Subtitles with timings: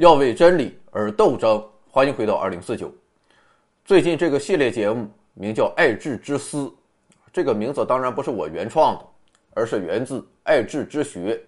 [0.00, 1.62] 要为真理而斗争。
[1.90, 2.90] 欢迎回到二零四九。
[3.84, 6.56] 最近这个系列节目名叫《爱智之思》，
[7.30, 9.04] 这个名字当然不是我原创的，
[9.52, 11.38] 而是源自爱智之学。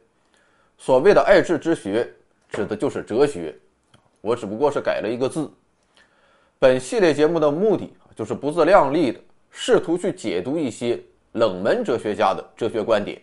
[0.77, 2.07] 所谓的爱智之学，
[2.51, 3.59] 指的就是哲学。
[4.21, 5.51] 我只不过是改了一个字。
[6.59, 9.19] 本系列节目的目的就是不自量力的
[9.51, 13.19] 试图去解读一些冷门哲学家的哲学观点。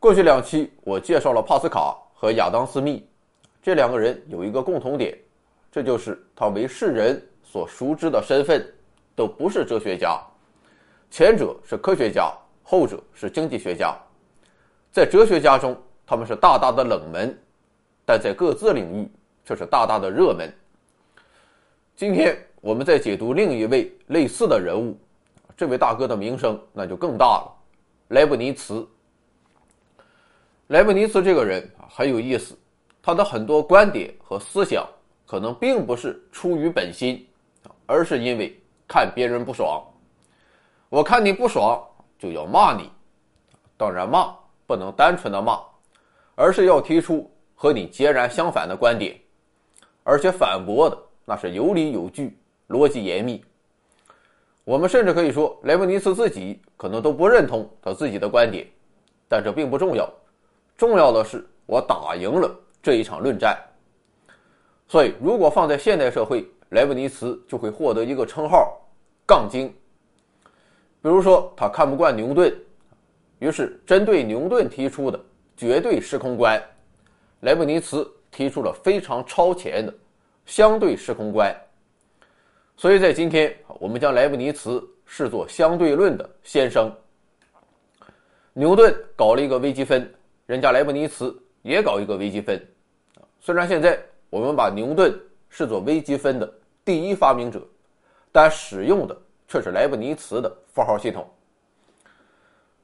[0.00, 3.06] 过去两期我介绍了帕斯卡和亚当·斯密。
[3.66, 5.18] 这两个人有一个共同点，
[5.72, 8.64] 这就是他为世人所熟知的身份
[9.16, 10.22] 都不是哲学家，
[11.10, 13.92] 前者是科学家，后者是经济学家。
[14.92, 17.36] 在哲学家中，他们是大大的冷门，
[18.04, 19.10] 但在各自领域
[19.44, 20.48] 却是大大的热门。
[21.96, 24.96] 今天我们在解读另一位类似的人物，
[25.56, 27.52] 这位大哥的名声那就更大了——
[28.14, 28.86] 莱布尼茨。
[30.68, 32.56] 莱布尼茨这个人很有意思。
[33.06, 34.84] 他的很多观点和思想
[35.26, 37.24] 可能并不是出于本心，
[37.86, 39.80] 而是因为看别人不爽。
[40.88, 41.80] 我看你不爽
[42.18, 42.90] 就要骂你，
[43.76, 45.60] 当然骂不能单纯的骂，
[46.34, 49.16] 而是要提出和你截然相反的观点，
[50.02, 52.36] 而且反驳的那是有理有据、
[52.68, 53.40] 逻辑严密。
[54.64, 58.66] 我们甚至可以说，莱布尼茨自己可能都不认同他自己的观点，
[59.28, 60.12] 但这并不重要，
[60.76, 62.52] 重要的是我打赢了。
[62.86, 63.58] 这一场论战，
[64.86, 68.80] 所以如果放在现代社会，莱布尼茨就会获得一个称号——
[69.26, 69.66] 杠精。
[71.02, 72.56] 比如说，他看不惯牛顿，
[73.40, 75.20] 于是针对牛顿提出的
[75.56, 76.62] 绝对时空观，
[77.40, 79.92] 莱布尼茨提出了非常超前的
[80.44, 81.52] 相对时空观。
[82.76, 86.88] 所以在今天，我们将莱布尼茨视作相对论的先生。
[88.52, 90.08] 牛顿搞了一个微积分，
[90.46, 92.64] 人家莱布尼茨也搞一个微积分。
[93.46, 93.96] 虽然现在
[94.28, 95.16] 我们把牛顿
[95.48, 96.52] 视作微积分的
[96.84, 97.62] 第一发明者，
[98.32, 99.16] 但使用的
[99.46, 101.24] 却是莱布尼茨的符号系统。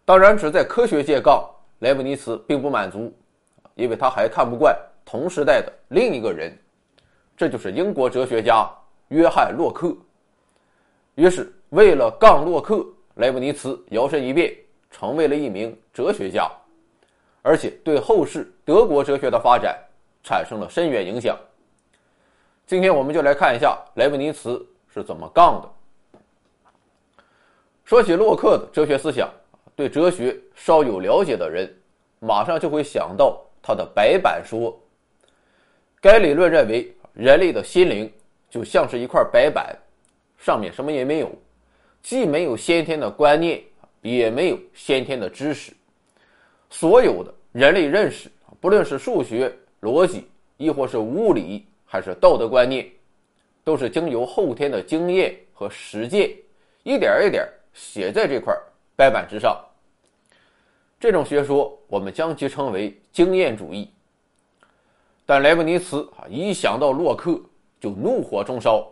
[0.04, 1.44] 当然，只在科学界杠，
[1.81, 3.12] 莱布尼茨并不满足，
[3.75, 4.72] 因为他还看不惯
[5.04, 6.56] 同时代的另一个人，
[7.37, 8.64] 这就是英国哲学家
[9.08, 9.92] 约翰洛克。
[11.16, 14.56] 于是，为了杠洛克，莱布尼茨摇身一变
[14.92, 16.48] 成为了一名哲学家，
[17.42, 19.76] 而且对后世德国哲学的发展。
[20.22, 21.38] 产生了深远影响。
[22.66, 25.69] 今天我们就来看一下莱布尼茨是怎么杠的。
[27.84, 29.28] 说起洛克的哲学思想，
[29.75, 31.71] 对哲学稍有了解的人，
[32.21, 34.78] 马上就会想到他的白板说。
[36.00, 38.11] 该理论认为，人类的心灵
[38.49, 39.77] 就像是一块白板，
[40.38, 41.31] 上面什么也没有，
[42.03, 43.62] 既没有先天的观念，
[44.00, 45.72] 也没有先天的知识。
[46.71, 48.31] 所有的人类认识，
[48.61, 49.53] 不论是数学。
[49.82, 50.26] 逻辑，
[50.56, 52.88] 亦或是物理，还是道德观念，
[53.62, 56.31] 都是经由后天的经验和实践，
[56.84, 58.56] 一点一点写在这块
[58.97, 59.60] 白板之上。
[61.00, 63.91] 这种学说，我们将其称为经验主义。
[65.26, 67.41] 但莱布尼茨啊，一想到洛克
[67.81, 68.88] 就怒火中烧，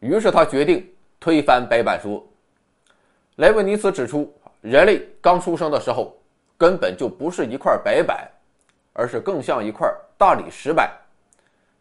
[0.00, 0.90] 于是他决定
[1.20, 2.26] 推翻白板说。
[3.36, 6.16] 莱布尼茨指出，人类刚出生的时候，
[6.56, 8.26] 根本就不是一块白板。
[8.94, 10.90] 而是更像一块大理石板，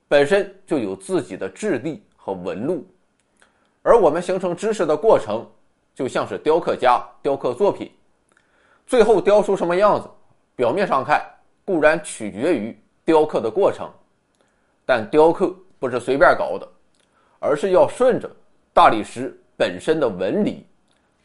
[0.07, 2.85] 本身就有自己的质地和纹路，
[3.83, 5.47] 而我们形成知识的过程，
[5.95, 7.91] 就像是雕刻家雕刻作品，
[8.87, 10.09] 最后雕出什么样子，
[10.55, 11.23] 表面上看
[11.63, 13.89] 固然取决于雕刻的过程，
[14.85, 16.67] 但雕刻不是随便搞的，
[17.39, 18.29] 而是要顺着
[18.73, 20.65] 大理石本身的纹理，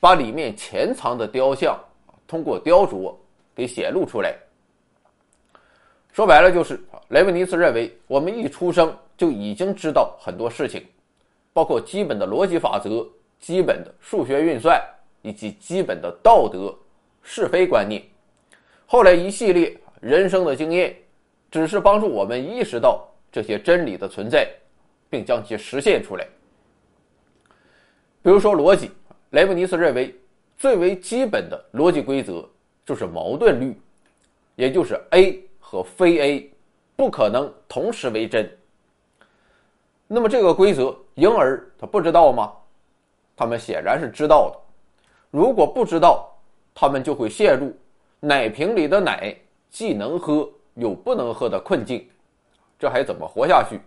[0.00, 1.78] 把里面潜藏的雕像
[2.27, 3.15] 通过雕琢
[3.54, 4.37] 给显露出来。
[6.19, 6.81] 说白了就是，
[7.11, 10.84] 莱布尼茨认为，我们一出生就已经知道很多事情，
[11.53, 13.06] 包括基本的逻辑法则、
[13.39, 14.83] 基本的数学运算
[15.23, 16.77] 以及基本的道德
[17.23, 18.03] 是非观念。
[18.84, 20.92] 后来一系列人生的经验，
[21.53, 24.51] 只是帮助我们意识到这些真理的存在，
[25.09, 26.27] 并将其实现出来。
[28.22, 28.91] 比如说逻辑，
[29.31, 30.13] 莱布尼茨认为，
[30.57, 32.45] 最为基本的逻辑规则
[32.84, 33.81] 就是矛盾律，
[34.57, 35.45] 也就是 A。
[35.70, 36.50] 和非 A
[36.97, 38.50] 不可能同时为真。
[40.06, 42.50] 那么这个规则，婴儿他不知道吗？
[43.36, 44.59] 他们显然是知道的。
[45.30, 46.34] 如果不知道，
[46.74, 47.76] 他们就会陷入
[48.18, 49.36] 奶瓶里的奶
[49.68, 52.09] 既能喝又不能喝的困境，
[52.78, 53.78] 这还怎么活下去？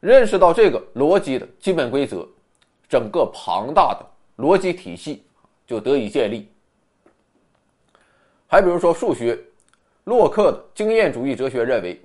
[0.00, 2.26] 认识到这个逻辑的基本规则，
[2.88, 5.26] 整个庞大的逻辑体系
[5.66, 6.50] 就得以建立。
[8.46, 9.38] 还比如说数学。
[10.04, 12.00] 洛克的经验主义哲学认为，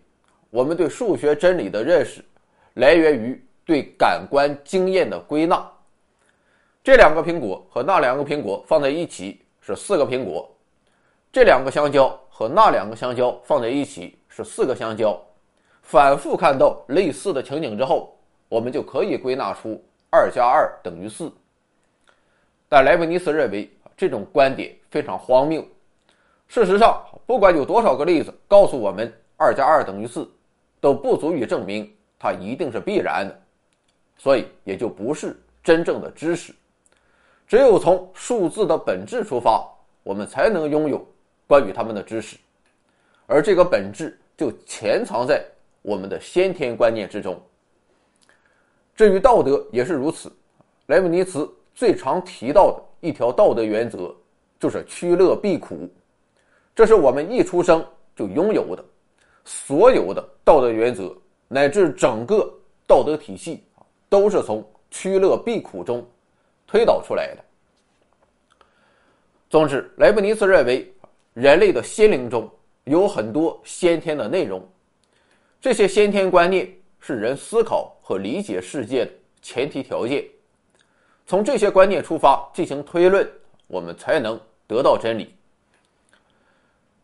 [0.49, 2.23] 我们对数学真理的认识，
[2.75, 5.67] 来源于对感官经验的归纳。
[6.83, 10.49] 这两个苹果和那两个苹果放在一起是四个苹果，
[11.31, 15.19] 这两个香蕉和那两个香蕉放在一起是四个香蕉。
[15.81, 18.15] 反复看到类似的情景之后，
[18.47, 21.31] 我们就可以归纳出二加二等于四。
[22.69, 25.65] 但莱布尼茨认为这种观点非常荒谬。
[26.47, 30.27] 事实上，不管有多少个例子告诉我们二加二等于四，
[30.81, 31.87] 都不足以证明
[32.17, 33.39] 它一定是必然的，
[34.17, 36.51] 所以也就不是真正的知识。
[37.45, 39.63] 只有从数字的本质出发，
[40.01, 41.05] 我们才能拥有
[41.45, 42.37] 关于它们的知识，
[43.27, 45.45] 而这个本质就潜藏在。
[45.83, 47.39] 我们的先天观念之中。
[48.93, 50.29] 至于道德也是如此，
[50.87, 54.13] 莱布尼茨最常提到的一条道德原则
[54.59, 55.89] 就是趋乐避苦，
[56.77, 57.83] 这是我们一出生
[58.15, 58.85] 就拥有的，
[59.43, 61.11] 所有的道德原则
[61.47, 62.47] 乃至整个
[62.85, 63.63] 道德体系
[64.07, 66.07] 都是从趋乐避苦中
[66.67, 67.43] 推导出来的。
[69.49, 70.93] 总之，莱布尼茨认为，
[71.33, 72.47] 人类的心灵中
[72.83, 74.63] 有很多先天的内容。
[75.59, 80.23] 这些先天观念是人思考和理解世界的前提条件。
[81.25, 83.27] 从这些观念出发进行推论，
[83.65, 85.33] 我们才能得到真理。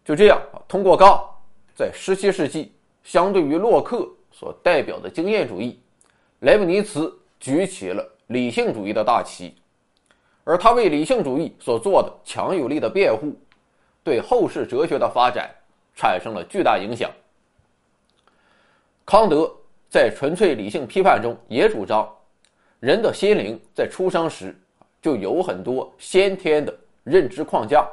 [0.04, 1.24] 就这样，通过杠，
[1.76, 2.74] 在17世纪，
[3.04, 5.80] 相对于洛克所代表的经验主义，
[6.40, 9.56] 莱布尼茨举起了理性主义的大旗，
[10.44, 13.34] 而他为理性主义所做的强有力的辩护，
[14.04, 15.50] 对后世哲学的发展
[15.96, 17.10] 产生了巨大影响。
[19.06, 19.50] 康德
[19.90, 22.10] 在《纯粹理性批判》中也主张，
[22.80, 24.54] 人的心灵在出生时
[25.02, 27.88] 就有很多先天的认知框架，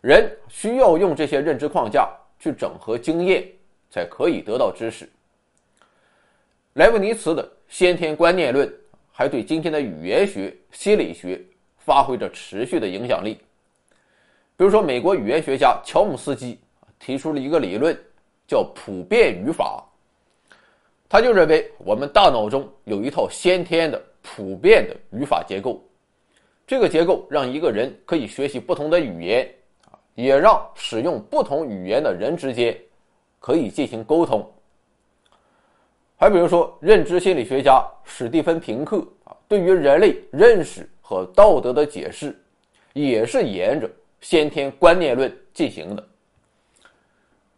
[0.00, 2.08] 人需要用这些认知框架
[2.38, 3.46] 去整合经验，
[3.90, 5.08] 才可以得到知识。
[6.74, 8.72] 莱布尼茨的先天观念论
[9.12, 11.40] 还对今天的语言学、心理学
[11.78, 13.38] 发挥着持续的影响力。
[14.56, 16.58] 比如说，美国语言学家乔姆斯基
[16.98, 17.96] 提出了一个理论，
[18.46, 19.84] 叫普遍语法。
[21.08, 25.82] 他就认为，我们大脑中有一套先天的、普遍的语法结构，
[26.66, 29.52] 这个结构让一个人可以学习不同的语言，
[30.22, 32.76] 也让使用不同语言的人之间
[33.38, 34.48] 可以进行沟通。
[36.16, 42.38] 还比如说，认知心理学家史蒂芬·平克啊，对于人类认识和道德的解释，
[42.92, 43.90] 也是沿着
[44.20, 46.08] 先天观念论进行的。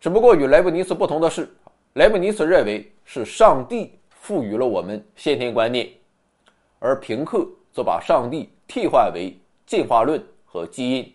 [0.01, 1.49] 只不过与莱布尼茨不同的是，
[1.95, 2.89] 莱布尼茨认为。
[3.05, 5.87] 是上帝赋予了我们先天观念，
[6.79, 9.37] 而平克则把上帝替换为
[9.67, 11.13] 进化论和基因。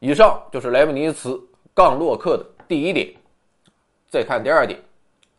[0.00, 1.40] 以上就是莱布尼茨
[1.72, 3.14] 杠洛克的第一点。
[4.08, 4.78] 再看第二点，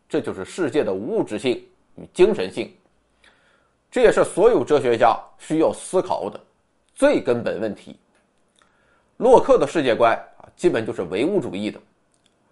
[0.08, 1.62] 这就是世界的物质性
[1.96, 2.74] 与精神性，
[3.90, 6.40] 这也是所有哲学家需要思考的
[6.94, 7.98] 最根本问题。
[9.18, 11.78] 洛克的世界观啊，基本就是唯物主义的，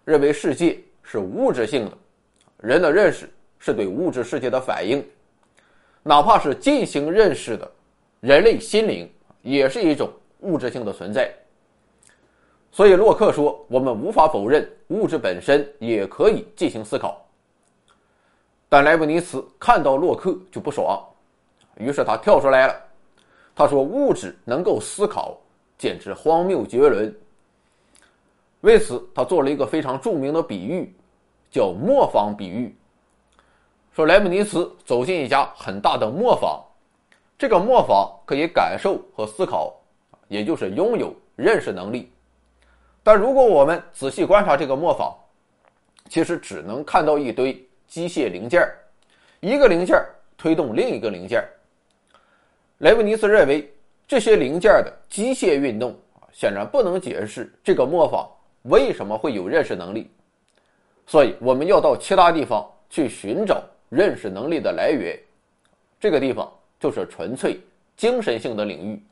[0.05, 0.79] 认为世界。
[1.03, 1.97] 是物质性的，
[2.57, 3.29] 人的认识
[3.59, 5.03] 是对物质世界的反应，
[6.03, 7.69] 哪怕是进行认识的
[8.21, 9.11] 人类心灵
[9.41, 10.09] 也是一种
[10.41, 11.29] 物质性的存在。
[12.71, 17.21] 所以洛克说，我们无法否认物质本身也可以进行思考。
[18.69, 21.05] 但莱布尼茨看到洛克就不爽，
[21.75, 22.75] 于是他跳出来了，
[23.53, 25.37] 他说：“物质能够思考，
[25.77, 27.13] 简直荒谬绝伦。”
[28.61, 30.95] 为此，他做了一个非常著名的比喻，
[31.51, 32.73] 叫磨坊比喻。
[33.91, 36.63] 说莱布尼茨走进一家很大的磨坊，
[37.37, 39.75] 这个磨坊可以感受和思考，
[40.29, 42.09] 也就是拥有认识能力。
[43.03, 45.15] 但如果我们仔细观察这个磨坊，
[46.09, 48.61] 其实只能看到一堆机械零件
[49.39, 49.97] 一个零件
[50.37, 51.43] 推动另一个零件
[52.79, 53.71] 莱布尼茨认为，
[54.07, 58.29] 这些零件的机械运动啊显然不能解释这个磨坊。
[58.63, 60.09] 为什么会有认识能力？
[61.07, 65.19] 所以我们要到其他地方去寻找认识能力的来源。
[65.99, 67.59] 这个地方就是纯粹
[67.97, 69.03] 精神性的领域。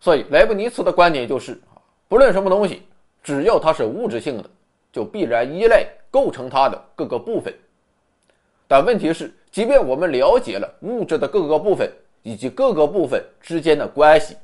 [0.00, 1.60] 所以莱布尼茨的观点就是：
[2.08, 2.82] 不论什么东西，
[3.22, 4.50] 只要它是物质性的，
[4.90, 7.54] 就必然依赖构成它的各个部分。
[8.66, 11.90] 但问题是，即便我们了解了物质的各个部分
[12.22, 14.36] 以及各个部分之间的关系，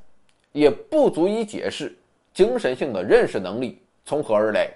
[0.53, 1.97] 也不足以解释。
[2.35, 4.69] 精神性的认识能力从何而来？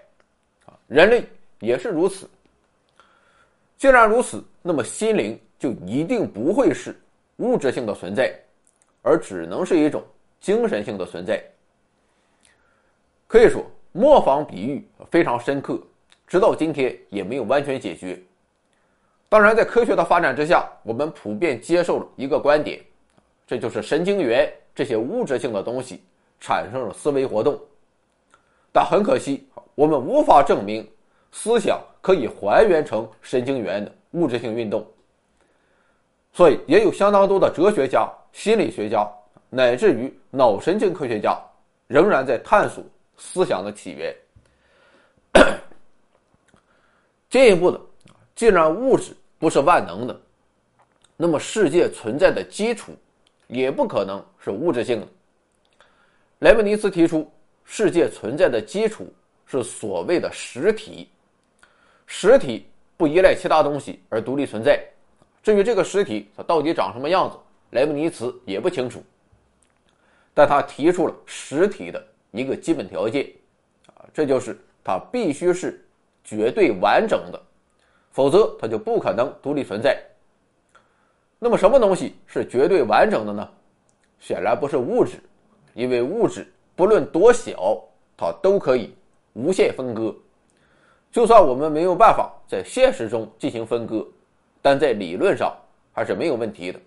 [0.65, 1.25] 啊，人类
[1.59, 2.31] 也是如此。
[3.77, 6.97] 既然如此，那么心灵就一定不会是
[7.39, 8.33] 物质性的存在，
[9.03, 10.03] 而只能是一种
[10.41, 11.43] 精神性的存在。
[13.29, 15.79] 可以说，磨坊比喻非常深刻，
[16.27, 18.19] 直到今天也没有完全解决。
[19.29, 22.83] 当然，在科学的发展之下，我们普遍接受了一个观点，
[23.47, 26.03] 这就是神经元这些物质性的东西
[26.41, 27.61] 产生了思维活动。
[28.73, 30.89] 但很可惜，我们无法证明
[31.31, 34.87] 思想可以还原成神经元的物质性运动。
[36.33, 39.07] 所以，也有相当多的哲学家、心理学家，
[39.51, 41.39] 乃至于脑神经科学家，
[41.89, 42.83] 仍然在探索
[43.19, 44.17] 思想的起源。
[47.29, 47.79] 进一步的，
[48.35, 50.19] 既然物质不是万能的，
[51.15, 52.97] 那么世界存在的基础
[53.49, 55.07] 也不可能是物质性的。
[56.39, 57.31] 莱布尼茨提出，
[57.65, 59.13] 世界存在的基础
[59.45, 61.11] 是所谓的实体，
[62.07, 64.83] 实体不依赖其他东西而独立存在。
[65.43, 67.37] 至于这个实体它到底长什么样子，
[67.71, 69.05] 莱布尼茨也不清楚。
[70.33, 73.31] 但他提出了实体的一个基本条件，
[73.95, 75.85] 啊，这就是它必须是
[76.23, 77.41] 绝对完整的，
[78.11, 80.01] 否则它就不可能独立存在。
[81.39, 83.49] 那么什么东西是绝对完整的呢？
[84.19, 85.21] 显然不是物质，
[85.75, 87.83] 因为物质不论多小，
[88.17, 88.95] 它都可以
[89.35, 90.15] 无限分割。
[91.11, 94.07] 就算我们没有办法在现实中进行分割。
[94.61, 95.57] 但在理论上
[95.93, 96.81] 还是没有问题的，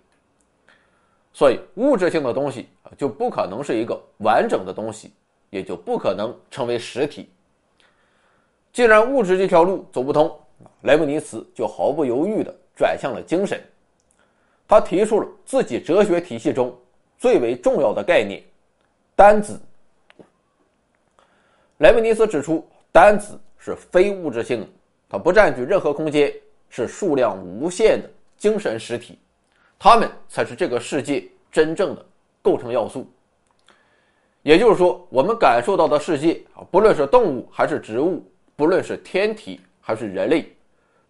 [1.32, 5.10] 所以物质性的东西啊就不可能是一个完整的东西，
[5.52, 7.28] 也就不可能成为实体。
[8.72, 10.34] 既然物质这条路走不通，
[10.80, 13.62] 莱布尼茨就毫不犹豫地转向了精神，
[14.66, 16.74] 他提出了自己哲学体系中
[17.18, 18.42] 最为重要的概念——
[19.14, 19.60] 单子。
[21.78, 24.66] 莱布尼茨指出，单子是非物质性的，
[25.08, 26.32] 它不占据任何空间。
[26.74, 29.18] 是数量无限的精神实体，
[29.78, 32.02] 它们才是这个世界真正的
[32.40, 33.06] 构成要素。
[34.42, 38.24] 也就是说，我们感受到的世界啊，不论是动物还是植物，
[38.56, 40.52] 不论是天体还是人类，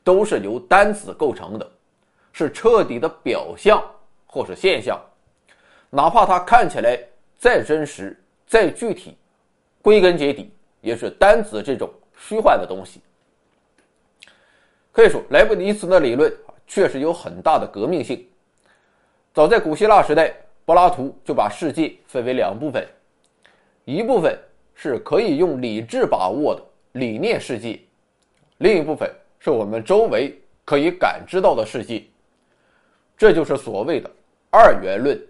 [0.05, 1.71] 都是由单子构成的，
[2.33, 3.83] 是彻底的表象
[4.27, 5.01] 或是现象。
[5.89, 6.99] 哪怕它看起来
[7.39, 9.17] 再真实、再具体，
[9.81, 13.01] 归根结底也是单子这种虚幻的东西。
[14.91, 16.31] 可以说，莱布尼茨的理论
[16.67, 18.27] 确实有很大的革命性。
[19.33, 20.35] 早在古希腊时代，
[20.67, 22.87] 柏拉图就把世界分为两部分：
[23.85, 24.39] 一部分
[24.75, 26.63] 是可以用理智把握的
[26.93, 27.81] 理念世界，
[28.59, 32.05] 另一部分是我们周围可以感知到的世界。
[33.17, 34.11] 这就是所谓的
[34.51, 35.21] 二元论。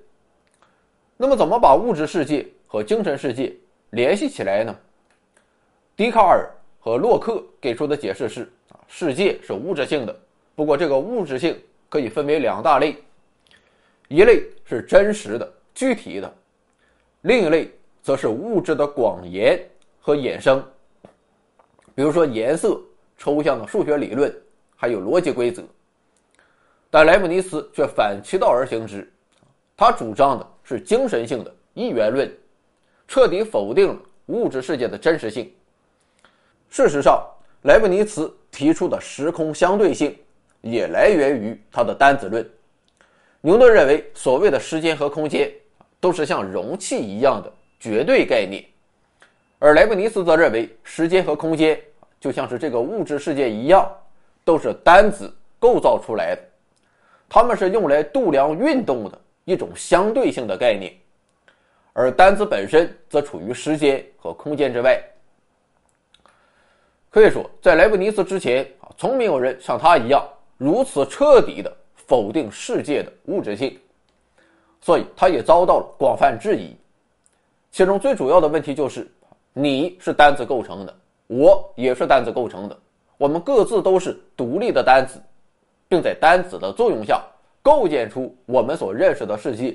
[1.16, 3.54] 那么，怎么把物质世界和精神世界
[3.90, 4.76] 联系起来呢？
[5.94, 8.50] 笛卡尔和洛克给出的解释是。
[8.94, 10.14] 世界是物质性的，
[10.54, 12.94] 不过这个物质性可以分为两大类，
[14.08, 16.34] 一类是真实的、具体的，
[17.22, 17.70] 另一类
[18.02, 19.58] 则是物质的广延
[20.00, 20.62] 和衍生，
[21.94, 22.80] 比如说颜色、
[23.16, 24.34] 抽象的数学理论，
[24.76, 25.62] 还有逻辑规则。
[26.90, 29.10] 但莱布尼茨却反其道而行之，
[29.76, 32.30] 他主张的是精神性的一元论，
[33.08, 35.50] 彻底否定了物质世界的真实性。
[36.68, 37.26] 事实上，
[37.62, 38.30] 莱布尼茨。
[38.52, 40.14] 提出的时空相对性
[40.60, 42.46] 也来源于他的单子论。
[43.40, 45.50] 牛顿认为，所谓的时间和空间
[45.98, 47.50] 都是像容器一样的
[47.82, 48.64] 绝对概念，
[49.58, 51.76] 而莱布尼茨则认为，时间和空间
[52.20, 53.90] 就像是这个物质世界一样，
[54.44, 56.42] 都是单子构造出来的，
[57.28, 60.94] 它们是用来度量运动的一种相对性的概念，
[61.92, 65.02] 而单子本身则处于时间和空间之外。
[67.10, 70.24] 可以说，在莱布尼茨之前啊，从没有人像他一样
[70.56, 73.76] 如此彻底的否定世界的物质性，
[74.80, 76.76] 所以他也遭到了广泛质疑。
[77.72, 79.10] 其中最主要的问题就是：
[79.54, 80.94] 你是单子构成的，
[81.26, 82.78] 我也是单子构成的，
[83.16, 85.18] 我们各自都是独立的单子，
[85.88, 87.24] 并在单子的作用下
[87.62, 89.74] 构建出我们所认识的世界。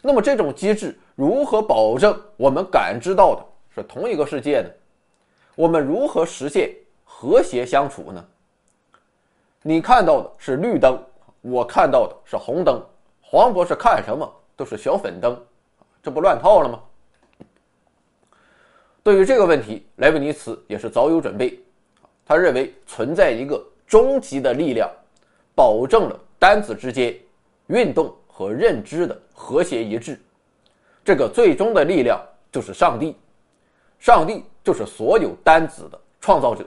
[0.00, 3.44] 那么，这种机制如何保证我们感知到的
[3.74, 4.70] 是同一个世界呢？
[5.56, 8.24] 我们如何实现和谐相处呢？
[9.60, 10.96] 你看到的是绿灯，
[11.40, 12.80] 我看到的是红灯。
[13.20, 15.36] 黄博士看什么都是小粉灯，
[16.00, 16.78] 这不乱套了吗？
[19.02, 21.58] 对于这个问题，莱布尼茨也是早有准备。
[22.24, 24.88] 他认为存在一个终极的力量，
[25.54, 27.14] 保证了单子之间
[27.66, 30.20] 运动和认知的和谐一致。
[31.04, 32.20] 这个最终的力量
[32.52, 33.16] 就是上帝。
[33.98, 36.64] 上帝就是所有单子的创造者。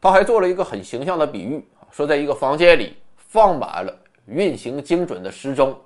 [0.00, 3.94] 他还做了一个很形象的比喻，说在一个房间里放满了
[4.26, 5.78] 运行精准的时钟，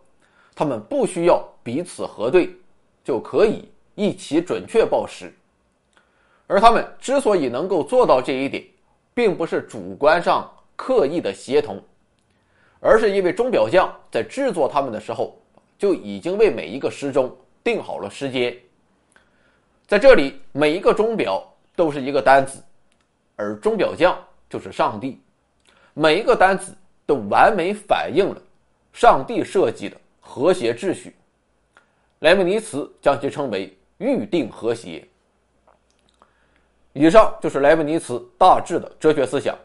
[0.54, 2.50] 他们不需要彼此核对，
[3.04, 5.34] 就可以一起准确报时。
[6.46, 8.64] 而他们之所以能够做到这一点，
[9.12, 11.82] 并不是主观上刻意的协同，
[12.80, 15.36] 而是因为钟表匠在制作它们的时候
[15.76, 18.56] 就已经为每一个时钟定好了时间。
[19.86, 21.42] 在这里，每一个钟表
[21.74, 22.62] 都是一个单子，
[23.34, 24.16] 而钟表匠
[24.48, 25.20] 就是上帝，
[25.92, 26.72] 每一个单子
[27.04, 28.40] 都完美反映了
[28.92, 31.16] 上帝设计的和谐秩序。
[32.20, 35.06] 莱布尼茨将其称为预定和谐。
[36.92, 39.56] 以上就是莱布尼茨大致的哲学思想。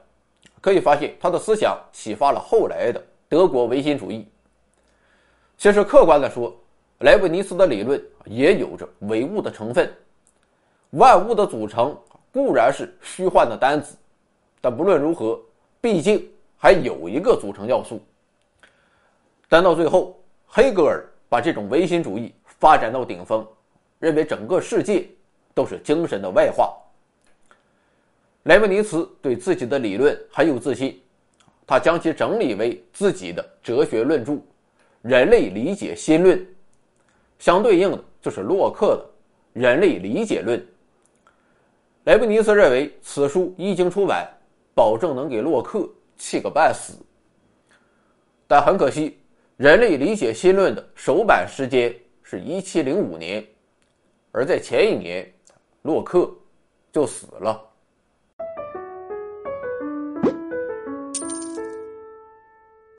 [0.61, 4.25] 可以发现，他的思想启发了后来的德国唯心主义。
[5.57, 6.55] 其实，客观的说，
[6.99, 9.93] 莱布尼茨的理论也有着唯物的成分。
[10.91, 11.99] 万物的组成
[12.31, 13.97] 固然是虚幻的单子，
[14.61, 15.37] 但不论如何，
[15.81, 16.25] 毕竟
[16.57, 17.99] 还有一个组成要素。
[19.49, 23.45] 但到最后，黑格尔把这种唯心主义发展到顶峰，
[24.03, 25.07] 认为整个世界
[25.53, 26.77] 都是精神的外化。
[28.43, 31.01] 莱布尼茨对自己的理论很有自信，
[31.65, 34.33] 他将其整理为自己的哲学论著
[35.01, 36.37] 《人类理解新论》，
[37.39, 39.05] 相对应的就是洛克的
[39.61, 40.59] 《人类理解论》。
[42.03, 44.29] 莱布尼茨认为此书一经出版，
[44.75, 46.95] 保证能给洛克气个半死。
[48.47, 49.11] 但很可惜，
[49.55, 53.41] 《人类理解新论》的首版时间是一七零五年，
[54.33, 55.33] 而在前一年，
[55.83, 56.29] 洛克
[56.91, 57.72] 就死了。